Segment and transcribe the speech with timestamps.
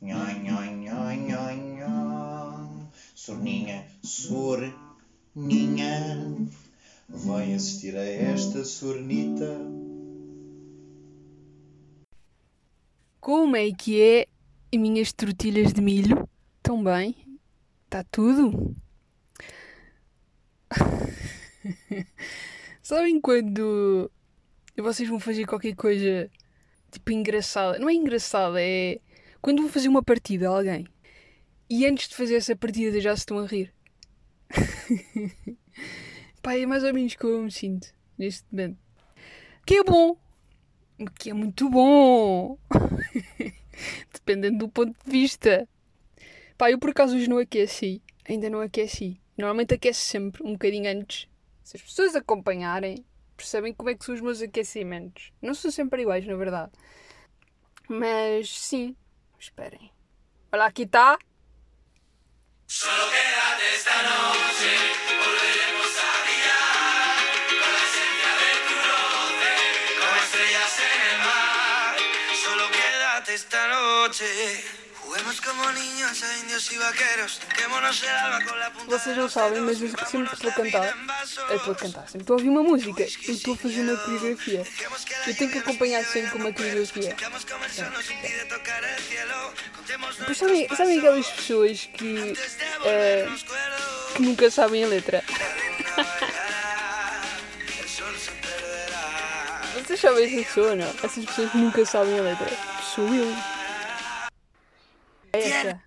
[0.00, 2.88] Nhoi, nhoi, nhoi, nhoi, nhoi.
[3.14, 4.76] Sorninha, sorninha.
[7.08, 9.60] Vai assistir a esta sornita.
[13.20, 14.28] Como é que é,
[14.76, 16.28] minhas tortilhas de milho?
[16.58, 17.16] Estão bem?
[17.84, 18.76] Está tudo?
[22.82, 24.10] Sabem quando
[24.76, 26.30] vocês vão fazer qualquer coisa
[26.94, 27.78] tipo engraçada?
[27.78, 28.98] Não é engraçada, é
[29.40, 30.86] quando vão fazer uma partida a alguém
[31.68, 33.72] e antes de fazer essa partida já se estão a rir.
[36.42, 38.78] Pá, é mais ou menos como eu me sinto neste momento.
[39.66, 40.16] Que é bom,
[41.18, 42.58] que é muito bom.
[44.12, 45.68] Dependendo do ponto de vista.
[46.56, 48.02] Pá, eu por acaso hoje não aqueci.
[48.28, 49.20] Ainda não aqueci.
[49.36, 51.28] Normalmente aquece sempre um bocadinho antes.
[51.62, 53.04] Se as pessoas acompanharem,
[53.44, 55.30] percebem como é que são os meus aquecimentos.
[55.40, 56.72] Não são sempre iguais, na verdade.
[57.88, 58.96] Mas sim.
[59.38, 59.92] Esperem.
[60.50, 61.18] Olha, aqui está.
[62.66, 64.02] Solo quédate esta
[73.68, 74.83] esta.
[78.86, 80.96] Vocês não sabem, mas eu sempre buscamos estou a cantar.
[81.50, 83.02] Eu estou a cantar, sempre estou a ouvir uma música.
[83.02, 84.66] Eu estou a fazer uma coreografia.
[85.26, 87.16] Eu tenho que acompanhar sempre com uma coreografia.
[90.24, 92.34] Pois sabem, sabem aquelas pessoas que,
[92.82, 93.44] cuerdos.
[94.16, 95.24] que nunca sabem a letra?
[99.74, 100.94] Vocês sabem essa pessoa ou não?
[101.02, 102.50] Essas pessoas que nunca sabem a letra.
[102.94, 103.53] Sou eu.
[105.34, 105.84] Ahí está.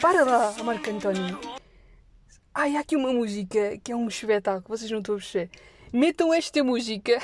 [0.00, 1.38] Para lá, Marco António.
[2.54, 5.50] Ai, há aqui uma música que é um espetáculo, vocês não estão a perceber.
[5.92, 7.18] Metam esta música.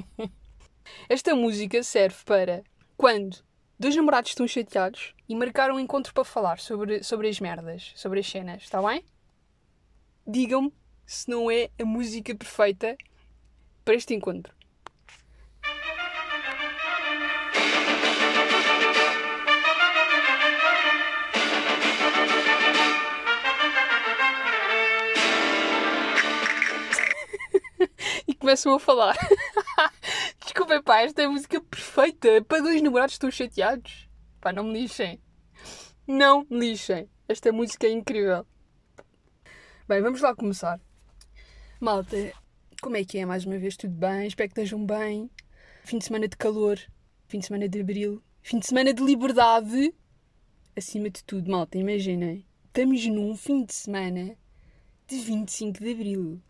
[1.08, 2.62] esta música serve para
[2.96, 3.44] quando
[3.78, 8.20] dois namorados estão chateados e marcaram um encontro para falar sobre, sobre as merdas, sobre
[8.20, 9.04] as cenas, está bem?
[10.26, 10.72] Digam-me
[11.06, 12.96] se não é a música perfeita
[13.84, 14.59] para este encontro.
[28.40, 29.16] Começam a falar.
[30.42, 34.08] Desculpem, pá, esta é a música perfeita para dois namorados estão chateados.
[34.40, 35.20] Pá, não me lixem.
[36.06, 37.08] Não me lixem.
[37.28, 38.44] Esta música é incrível.
[39.86, 40.80] Bem, vamos lá começar.
[41.78, 42.32] Malta,
[42.80, 43.76] como é que é mais uma vez?
[43.76, 44.26] Tudo bem?
[44.26, 45.30] Espero que estejam bem.
[45.84, 46.78] Fim de semana de calor,
[47.28, 49.94] fim de semana de abril, fim de semana de liberdade.
[50.76, 52.46] Acima de tudo, malta, imaginem.
[52.66, 54.36] Estamos num fim de semana
[55.06, 56.42] de 25 de abril.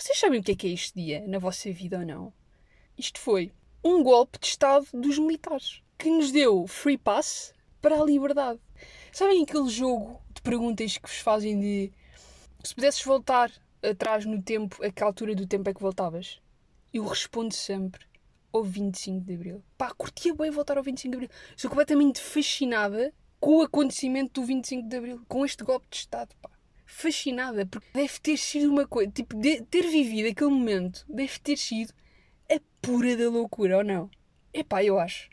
[0.00, 2.32] Vocês sabem o que é que é este dia na vossa vida ou não?
[2.96, 3.52] Isto foi
[3.84, 7.52] um golpe de Estado dos militares que nos deu free pass
[7.82, 8.58] para a liberdade.
[9.12, 11.92] Sabem aquele jogo de perguntas que vos fazem de
[12.64, 13.52] se pudesses voltar
[13.82, 16.40] atrás no tempo, a que altura do tempo é que voltavas?
[16.94, 18.06] Eu respondo sempre
[18.54, 19.62] ao 25 de Abril.
[19.76, 21.30] Pá, curtia bem voltar ao 25 de Abril.
[21.54, 26.34] Estou completamente fascinada com o acontecimento do 25 de Abril, com este golpe de Estado,
[26.40, 26.50] pá.
[26.92, 29.36] Fascinada, porque deve ter sido uma coisa, tipo,
[29.70, 31.94] ter vivido aquele momento, deve ter sido
[32.50, 34.10] a pura da loucura, ou não?
[34.52, 35.30] Epá, eu acho.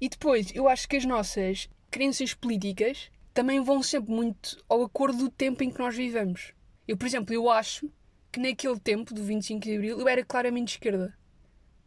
[0.00, 5.18] E depois, eu acho que as nossas crenças políticas também vão sempre muito ao acordo
[5.18, 6.52] do tempo em que nós vivemos.
[6.86, 7.90] Eu, por exemplo, eu acho
[8.30, 11.12] que naquele tempo do 25 de Abril eu era claramente de esquerda.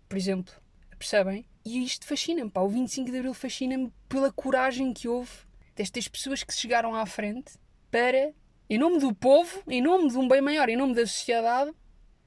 [0.10, 0.54] Por exemplo,
[0.98, 1.46] percebem?
[1.64, 2.62] E isto fascina-me, pá.
[2.62, 5.32] O 25 de Abril fascina-me pela coragem que houve
[5.76, 7.54] destas pessoas que chegaram à frente
[7.90, 8.34] para,
[8.72, 11.74] em nome do povo, em nome de um bem maior, em nome da sociedade,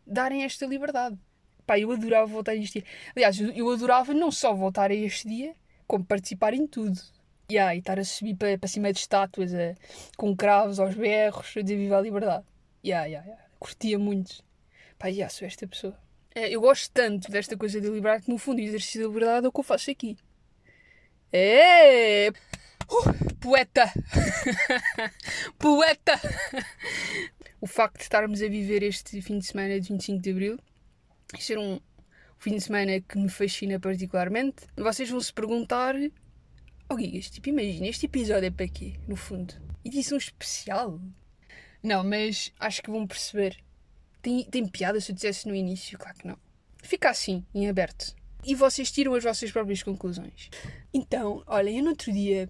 [0.06, 1.18] darem esta liberdade.
[1.66, 2.88] Pá, eu adorava voltar a este dia.
[3.16, 5.54] Aliás, eu- adorava não só voltar a este dia,
[5.86, 7.00] como participar em tudo.
[7.50, 9.74] Yeah, e estar a subir para, para cima de estátuas a-
[10.18, 12.44] com cravos aos berros, a dizer viva a liberdade.
[12.84, 13.44] Yeah, yeah, yeah.
[13.58, 14.44] Curtia muito.
[14.98, 15.98] Pá, yeah, sou esta pessoa.
[16.34, 19.46] É, eu gosto tanto desta coisa de liberdade que, no fundo, o exercício da liberdade
[19.46, 20.18] é o que eu faço aqui.
[21.32, 22.28] É!
[22.28, 23.92] Uh, poeta!
[25.60, 26.18] poeta!
[27.60, 30.58] o facto de estarmos a viver este fim de semana de 25 de Abril
[31.38, 31.78] ser um
[32.38, 34.64] fim de semana que me fascina particularmente.
[34.74, 35.94] Vocês vão se perguntar:
[36.88, 39.52] Oh, Gigas, tipo, imagina, este episódio é para quê, no fundo?
[39.84, 40.98] Edição especial?
[41.82, 43.58] Não, mas acho que vão perceber.
[44.22, 45.98] Tem, tem piada se eu dissesse no início?
[45.98, 46.38] Claro que não.
[46.82, 48.16] Fica assim, em aberto.
[48.42, 50.48] E vocês tiram as vossas próprias conclusões.
[50.94, 52.48] Então, olhem, eu no outro dia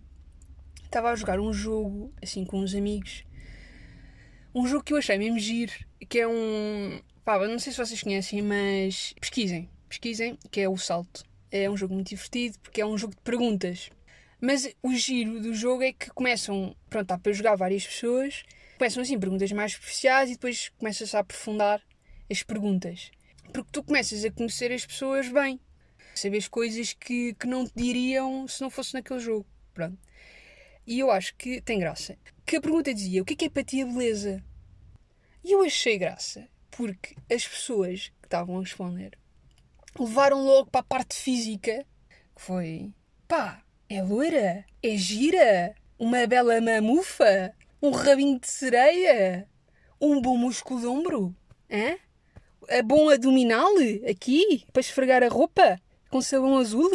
[0.95, 3.25] estava a jogar um jogo, assim, com uns amigos.
[4.55, 5.73] Um jogo que eu achei mesmo giro,
[6.09, 7.01] que é um...
[7.25, 9.69] Pá, não sei se vocês conhecem, mas pesquisem.
[9.89, 11.25] Pesquisem, que é o Salto.
[11.51, 13.91] É um jogo muito divertido, porque é um jogo de perguntas.
[14.41, 18.45] Mas o giro do jogo é que começam, pronto, há para jogar várias pessoas,
[18.79, 21.83] começam assim perguntas mais superficiais e depois começas a aprofundar
[22.31, 23.11] as perguntas.
[23.53, 25.59] Porque tu começas a conhecer as pessoas bem.
[26.15, 29.47] Sabes coisas que, que não te diriam se não fosse naquele jogo.
[29.73, 29.99] Pronto.
[30.87, 32.17] E eu acho que tem graça.
[32.45, 34.43] Que a pergunta dizia: o que é que é para ti a beleza?
[35.43, 39.19] E eu achei graça, porque as pessoas que estavam a responder
[39.99, 41.85] levaram logo para a parte física,
[42.35, 42.93] que foi:
[43.29, 49.49] pá, é loira, é gira, uma bela mamufa, um rabinho de sereia,
[50.01, 51.35] um bom músculo de ombro,
[51.71, 51.97] hã?
[52.69, 53.71] A bom abdominal
[54.09, 55.79] aqui, para esfregar a roupa,
[56.11, 56.91] com sabão azul.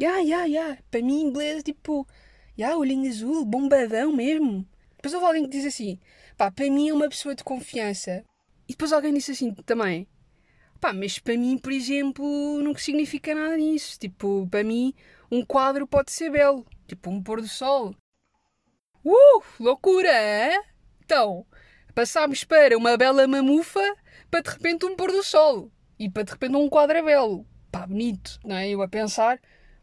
[0.00, 2.06] Ya, ya, ya, para mim inglês tipo,
[2.60, 4.66] ya, olhinho azul, bombadão mesmo.
[4.96, 5.98] Depois houve alguém que diz assim,
[6.36, 8.24] pá, para mim é uma pessoa de confiança.
[8.68, 10.06] E depois alguém disse assim também,
[10.80, 13.98] pá, mas para mim, por exemplo, não significa nada nisso.
[13.98, 14.94] Tipo, para mim,
[15.30, 17.94] um quadro pode ser belo, tipo um pôr do sol.
[19.02, 20.60] Uh, loucura, é?
[21.02, 21.46] Então,
[21.94, 23.96] passámos para uma bela mamufa
[24.30, 27.46] para de repente um pôr do sol e para de repente um quadro é belo.
[27.72, 28.68] Pá, bonito, não é?
[28.68, 29.40] Eu a pensar,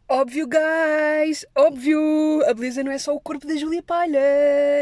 [0.08, 4.20] óbvio, guys, óbvio, a beleza não é só o corpo da Júlia Palha,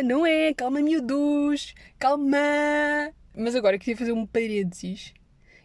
[0.05, 0.55] não é?
[0.55, 2.39] Calma, miúdos, calma.
[3.37, 5.13] Mas agora queria fazer um parênteses.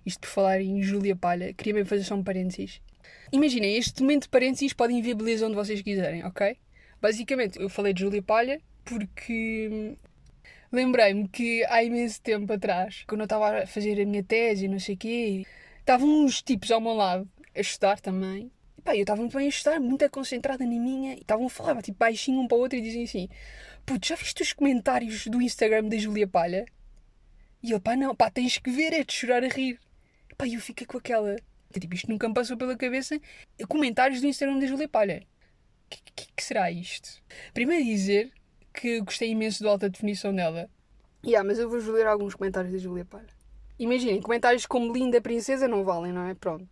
[0.06, 2.82] Isto por falar em Júlia Palha, queria mesmo fazer só um parênteses.
[3.32, 6.58] Imaginem, este momento de parênteses podem ver beleza onde vocês quiserem, ok?
[7.00, 9.96] Basicamente, eu falei de Júlia Palha porque
[10.72, 14.68] lembrei-me que há imenso tempo atrás, quando eu estava a fazer a minha tese e
[14.68, 15.46] não sei o quê,
[15.80, 18.52] estavam uns tipos ao meu lado a estudar também.
[18.82, 21.50] E pá, eu estava muito bem a estudar, muito concentrada na minha, e estavam a
[21.52, 23.30] falar, tipo, baixinho um para o outro e dizem assim:
[23.86, 26.66] Putz, já viste os comentários do Instagram da Júlia Palha?
[27.62, 29.80] E eu, pá, não, pá, tens que ver, é de chorar a rir.
[30.32, 31.36] E pá, eu fiquei com aquela.
[31.72, 33.22] Tipo, isto nunca me passou pela cabeça.
[33.70, 35.22] Comentários do Instagram da Júlia Palha.
[35.86, 37.22] O que, que, que será isto?
[37.54, 38.32] Primeiro dizer
[38.74, 40.68] que gostei imenso da alta definição dela.
[41.24, 43.30] Yeah, mas eu vou ler alguns comentários da Júlia Palha.
[43.78, 46.34] Imaginem, comentários como linda princesa não valem, não é?
[46.34, 46.68] Pronto.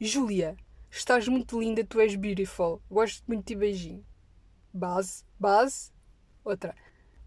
[0.00, 0.56] Júlia,
[0.90, 2.82] estás muito linda, tu és beautiful.
[2.90, 4.04] Gosto muito de beijinho.
[4.72, 5.90] Base, base.
[6.44, 6.74] Outra.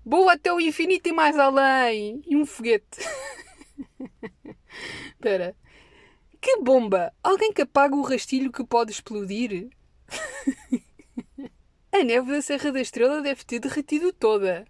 [0.05, 2.21] Boa até o infinito e mais além.
[2.25, 2.99] E um foguete.
[5.09, 5.55] Espera.
[6.41, 7.13] Que bomba!
[7.21, 9.69] Alguém que apaga o rastilho que pode explodir?
[11.91, 14.65] A neve da Serra da Estrela deve ter derretido toda.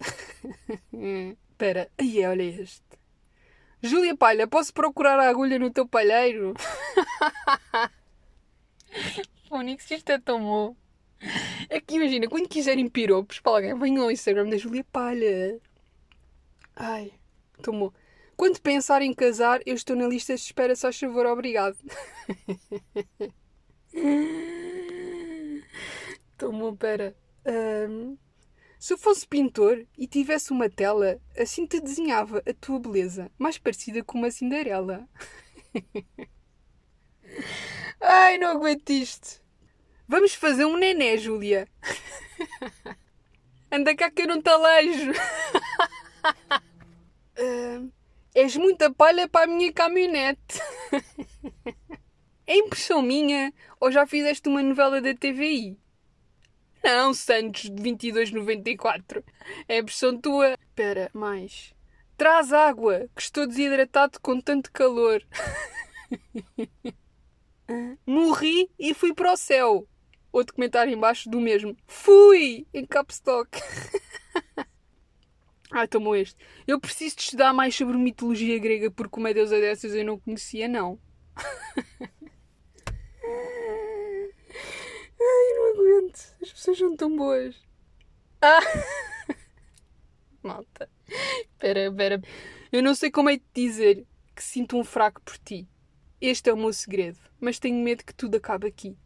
[1.50, 2.82] Espera, aí olha este.
[3.84, 6.54] Júlia Palha, posso procurar a agulha no teu palheiro?
[9.46, 10.74] Fónix, isto é tão bom.
[11.68, 15.60] É que imagina, quando quiserem piropos para alguém, venham ao Instagram da Júlia Palha.
[16.74, 17.12] Ai,
[17.62, 17.92] tomou.
[18.36, 21.76] Quando pensar em casar, eu estou na lista de espera, só favor, obrigado.
[26.38, 27.14] Tomou, pera.
[27.46, 28.16] Ahm,
[28.84, 33.56] se eu fosse pintor e tivesse uma tela, assim te desenhava a tua beleza, mais
[33.56, 35.08] parecida com uma Cinderela.
[37.98, 39.42] Ai, não aguento isto.
[40.06, 41.66] Vamos fazer um nené, Júlia.
[43.72, 45.12] Anda cá que eu não te alejo.
[47.40, 47.90] Ahm,
[48.34, 50.60] és muita palha para a minha caminhonete.
[52.46, 53.50] É impressão minha
[53.80, 55.78] ou já fizeste uma novela da TVI?
[56.84, 59.24] Não, Santos de 2294.
[59.66, 60.52] É impressão tua.
[60.52, 61.72] Espera, mais.
[62.14, 65.26] Traz água, que estou desidratado com tanto calor.
[68.06, 69.88] Morri e fui para o céu.
[70.30, 71.74] Outro comentário embaixo do mesmo.
[71.86, 72.66] Fui!
[72.74, 73.58] Em capstock.
[75.72, 76.36] Ai, tomou este.
[76.66, 80.68] Eu preciso de estudar mais sobre mitologia grega porque uma deusa dessas eu não conhecia,
[80.68, 81.00] não.
[85.18, 85.74] Ai, não
[86.72, 87.54] são tão boas.
[88.40, 88.60] Ah!
[90.42, 90.88] Malta.
[91.06, 92.22] Espera, espera.
[92.72, 95.68] Eu não sei como é de dizer que sinto um fraco por ti.
[96.20, 98.96] Este é o meu segredo, mas tenho medo que tudo acabe aqui.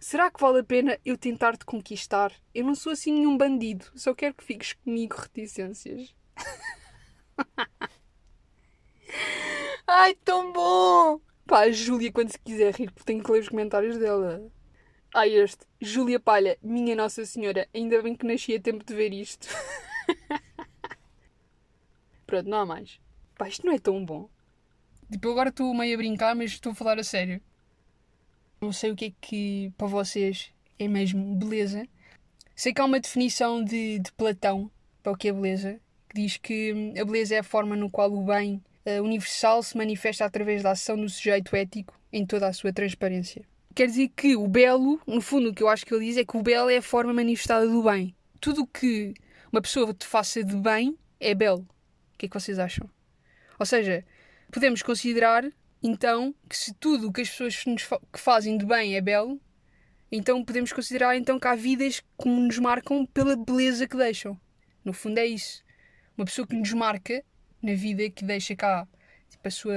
[0.00, 2.32] Será que vale a pena eu tentar te conquistar?
[2.54, 6.14] Eu não sou assim nenhum bandido, só quero que fiques comigo, reticências.
[9.86, 11.20] Ai, tão bom!
[11.46, 14.52] Pá, a Júlia, quando se quiser rir, porque tenho que ler os comentários dela.
[15.14, 15.64] Ah, este.
[15.80, 19.48] Júlia Palha, minha Nossa Senhora, ainda bem que nasci a tempo de ver isto.
[22.26, 23.00] Pronto, não há mais.
[23.36, 24.28] Pá, isto não é tão bom.
[25.10, 27.40] Tipo, eu agora estou meio a brincar, mas estou a falar a sério.
[28.60, 31.88] Não sei o que é que para vocês é mesmo beleza.
[32.54, 34.70] Sei que há uma definição de, de Platão
[35.02, 37.90] para o que é beleza, que diz que hum, a beleza é a forma no
[37.90, 42.46] qual o bem eh, universal se manifesta através da ação do sujeito ético em toda
[42.46, 43.44] a sua transparência.
[43.74, 46.24] Quer dizer que o belo, no fundo, o que eu acho que ele diz é
[46.24, 48.14] que o belo é a forma manifestada do bem.
[48.40, 49.14] Tudo o que
[49.52, 51.60] uma pessoa te faça de bem é belo.
[52.14, 52.88] O que é que vocês acham?
[53.58, 54.04] Ou seja,
[54.50, 55.44] podemos considerar,
[55.82, 59.40] então, que se tudo o que as pessoas fa- que fazem de bem é belo,
[60.10, 64.38] então podemos considerar então que há vidas que nos marcam pela beleza que deixam.
[64.84, 65.62] No fundo é isso.
[66.16, 67.22] Uma pessoa que nos marca
[67.62, 68.88] na vida, que deixa cá
[69.28, 69.76] tipo, a sua,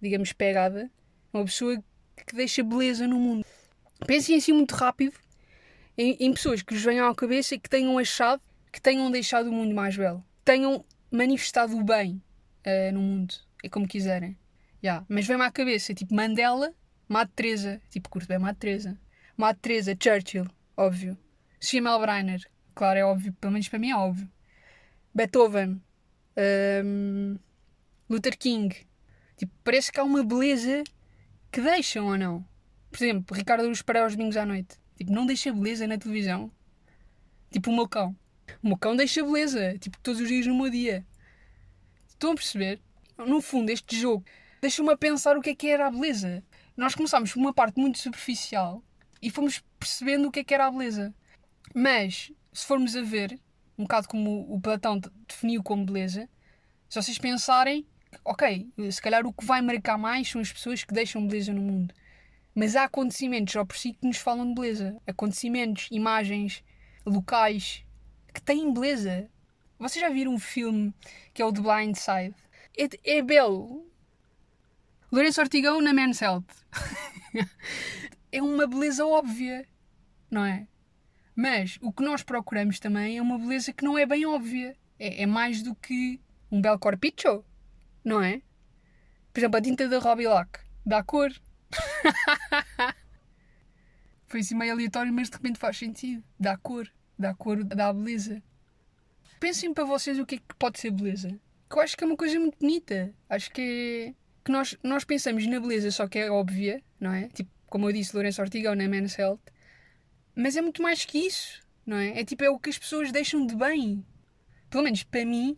[0.00, 0.90] digamos, pegada,
[1.32, 1.82] é uma pessoa
[2.26, 3.44] que deixa beleza no mundo.
[4.06, 5.16] Pensem assim muito rápido
[5.96, 8.42] em, em pessoas que vos venham à cabeça e que tenham achado,
[8.72, 10.24] que tenham deixado o mundo mais belo.
[10.44, 12.22] Tenham manifestado o bem
[12.64, 13.34] eh, no mundo.
[13.62, 14.36] É como quiserem.
[14.82, 15.04] Yeah.
[15.08, 16.74] Mas vem-me à cabeça, tipo Mandela,
[17.08, 17.80] Madre Teresa.
[17.90, 18.98] Tipo, curto bem Madre Teresa.
[19.36, 21.16] Madre Teresa, Churchill, óbvio.
[21.60, 22.40] Sofia Melbreiner,
[22.74, 23.32] claro, é óbvio.
[23.34, 24.28] Pelo menos para mim é óbvio.
[25.14, 25.80] Beethoven.
[26.84, 27.38] hum,
[28.08, 28.74] Luther King.
[29.36, 30.82] Tipo, parece que há uma beleza
[31.52, 32.44] que deixam ou não.
[32.90, 34.76] Por exemplo, Ricardo Luz Pereira aos domingos à noite.
[34.96, 36.50] Tipo, não deixa beleza na televisão.
[37.50, 38.16] Tipo o meu cão.
[38.62, 39.78] O meu cão deixa beleza.
[39.78, 41.06] Tipo, todos os dias no meu dia.
[42.08, 42.80] Estão a perceber?
[43.18, 44.24] No fundo, este jogo
[44.60, 46.42] deixa-me a pensar o que é que era a beleza.
[46.76, 48.82] Nós começámos por uma parte muito superficial
[49.20, 51.14] e fomos percebendo o que é que era a beleza.
[51.74, 53.38] Mas, se formos a ver,
[53.78, 56.28] um bocado como o Platão de- definiu como beleza,
[56.88, 57.86] se vocês pensarem,
[58.24, 61.60] ok, se calhar o que vai marcar mais são as pessoas que deixam beleza no
[61.60, 61.94] mundo.
[62.54, 64.96] Mas há acontecimentos só por si que nos falam de beleza.
[65.06, 66.62] Acontecimentos, imagens,
[67.04, 67.84] locais
[68.32, 69.28] que têm beleza.
[69.78, 70.94] Vocês já viram um filme
[71.32, 72.34] que é o The Blind Side?
[72.76, 73.86] É, é belo.
[75.10, 76.44] Lourenço Ortigão na Men's Health.
[78.30, 79.66] é uma beleza óbvia,
[80.30, 80.66] não é?
[81.34, 84.76] Mas o que nós procuramos também é uma beleza que não é bem óbvia.
[84.98, 87.44] É, é mais do que um belo corpicho,
[88.04, 88.42] não é?
[89.32, 91.32] Por exemplo, a tinta da Robilac dá cor.
[94.26, 96.22] Foi assim meio aleatório, mas de repente faz sentido.
[96.38, 98.42] Dá cor, dá cor, dá beleza.
[99.38, 101.28] Pensem para vocês o que é que pode ser beleza.
[101.68, 103.14] Que eu acho que é uma coisa muito bonita.
[103.28, 104.22] Acho que é.
[104.44, 107.28] Que nós, nós pensamos na beleza só que é óbvia, não é?
[107.28, 109.40] Tipo, como eu disse, Lourenço Ortigão na Men's Health.
[110.34, 112.20] Mas é muito mais que isso, não é?
[112.20, 114.04] É tipo, é o que as pessoas deixam de bem.
[114.68, 115.56] Pelo menos para mim,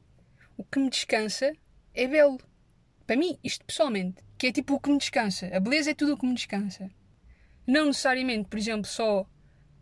[0.56, 1.52] o que me descansa
[1.94, 2.38] é belo.
[3.06, 5.48] Para mim, isto pessoalmente, que é tipo o que me descansa.
[5.54, 6.90] A beleza é tudo o que me descansa.
[7.66, 9.26] Não necessariamente, por exemplo, só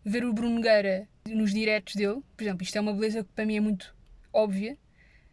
[0.05, 2.23] ver o Bruno Nogueira nos diretos dele.
[2.37, 3.95] Por exemplo, isto é uma beleza que para mim é muito
[4.33, 4.79] óbvia,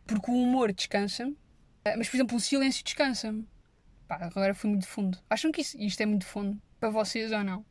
[0.05, 1.37] porque o humor descansa-me.
[1.83, 3.47] Ah, Mas, por exemplo, o silêncio descansa-me.
[4.07, 5.17] Pá, agora fui muito fundo.
[5.29, 7.65] Acham que isto é muito fundo para vocês ou não?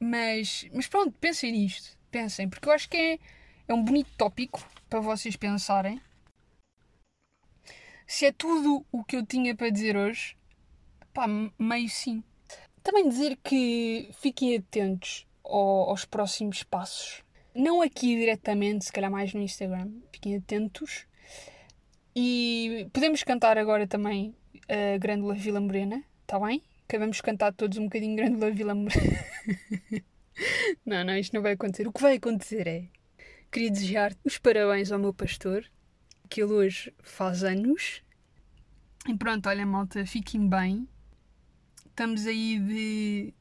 [0.00, 1.96] Mas, mas pronto, pensem nisto.
[2.10, 3.18] Pensem, porque eu acho que é,
[3.66, 6.00] é um bonito tópico para vocês pensarem.
[8.08, 10.34] Se é tudo o que eu tinha para dizer hoje,
[11.12, 11.26] pá,
[11.58, 12.24] meio sim.
[12.82, 17.22] Também dizer que fiquem atentos ao- aos próximos passos.
[17.54, 19.90] Não aqui diretamente, se calhar mais no Instagram.
[20.10, 21.06] Fiquem atentos.
[22.16, 24.34] E podemos cantar agora também
[24.68, 26.62] a Grândola Vila Morena, está bem?
[26.88, 29.24] Acabamos de cantar todos um bocadinho Grândola Vila Morena.
[30.84, 31.86] não, não, isto não vai acontecer.
[31.86, 32.84] O que vai acontecer é.
[33.52, 35.62] Queria desejar os parabéns ao meu pastor,
[36.28, 38.02] que ele hoje faz anos.
[39.08, 40.88] E pronto, olha, malta, fiquem bem.
[41.86, 43.34] Estamos aí de.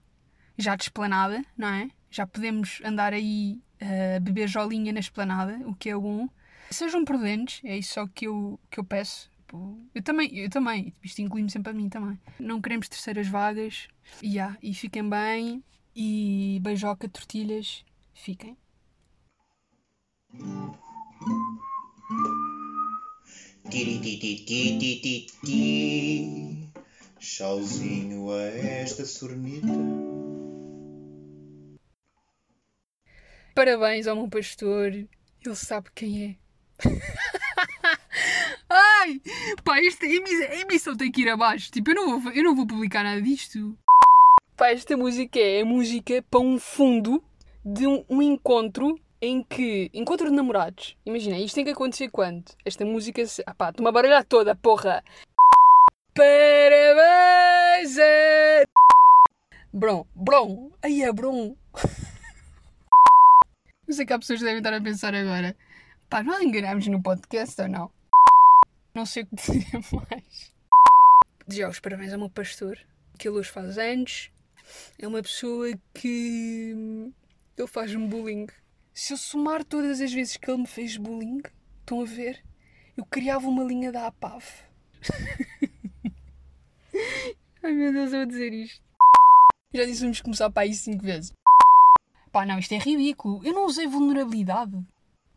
[0.58, 1.90] já de esplanada, não é?
[2.10, 6.28] Já podemos andar aí a beber jolinha na esplanada, o que é bom.
[6.72, 9.30] Sejam prudentes, é isso só que eu, que eu peço.
[9.96, 12.20] Eu também, eu também, isto inclui-me sempre a mim também.
[12.40, 13.88] Não queremos terceiras vagas.
[14.22, 15.64] E, ah, e fiquem bem.
[15.96, 18.58] E beijoca, tortilhas, fiquem.
[23.70, 26.70] Tiritititititi.
[27.20, 29.68] Chauzinho a esta sornita.
[33.54, 34.94] Parabéns ao meu pastor.
[34.94, 35.10] Ele
[35.56, 36.38] sabe quem é.
[38.70, 39.20] Ai!
[39.64, 41.72] Pá, esta emissão tem que ir abaixo.
[41.72, 43.78] Tipo, eu não vou, eu não vou publicar nada disto.
[44.56, 47.22] Pá, esta música é a música para um fundo
[47.66, 49.90] de um, um encontro em que.
[49.94, 50.98] Encontro de namorados.
[51.06, 52.46] Imagina, isto tem que acontecer quando?
[52.66, 53.26] Esta música.
[53.26, 55.04] se- Ah pá, estou-me toda, porra!
[56.16, 58.64] Parabéns a...
[59.72, 61.56] Bron, Bron, aí é Bron.
[63.88, 65.56] Eu sei que há pessoas que devem estar a pensar agora.
[66.10, 67.92] Pá, nós enganámos no podcast ou não?
[68.96, 69.66] Não sei o que dizer
[70.10, 70.52] mais.
[71.48, 72.78] Desejar os parabéns ao meu pastor,
[73.20, 74.32] que ele hoje faz anos.
[75.00, 76.74] É uma pessoa que.
[77.58, 78.48] Ele faz-me bullying.
[78.98, 81.44] Se eu somar todas as vezes que ele me fez bullying,
[81.82, 82.44] estão a ver?
[82.98, 84.44] Eu criava uma linha da APAV.
[87.62, 88.84] Ai meu Deus, eu vou dizer isto.
[89.72, 91.32] Já disse vamos começar para aí cinco vezes.
[92.32, 93.40] Pá, não, isto é ridículo.
[93.46, 94.84] Eu não usei vulnerabilidade.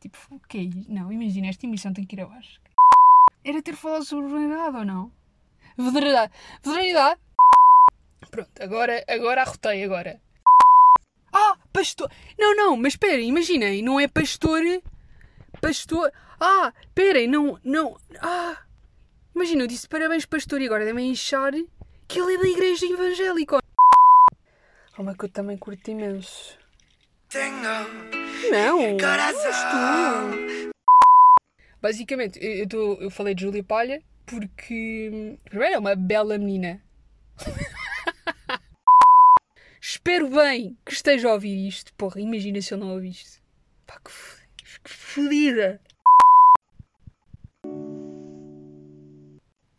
[0.00, 0.90] Tipo, o que é isto?
[0.90, 2.59] Não, imagina, esta emissão tem que ir abaixo.
[3.45, 5.12] Era ter falado sobre vulnerabilidade ou não?
[5.76, 6.33] Vulnerabilidade.
[6.62, 7.21] Vulnerabilidade.
[8.31, 10.19] Pronto, agora, agora arrotei, agora.
[11.73, 12.11] Pastor.
[12.39, 14.61] Não, não, mas esperem, imaginem, não é pastor.
[15.61, 16.12] Pastor.
[16.41, 17.97] Ah, esperem, não, não.
[18.21, 18.57] Ah.
[19.35, 21.53] Imagina, eu disse parabéns, pastor, e agora devem achar
[22.09, 23.59] que ele é da igreja evangélica.
[24.95, 26.59] Calma que eu também curto imenso.
[28.50, 30.71] Não, tu.
[31.81, 36.81] Basicamente, eu, eu, tô- eu falei de Júlia Palha porque, primeiro, é uma bela menina.
[39.92, 41.92] Espero bem que esteja a ouvir isto.
[41.94, 43.42] Porra, imagina se eu não ouviste.
[43.85, 44.12] Pá, que
[44.85, 45.80] fodida.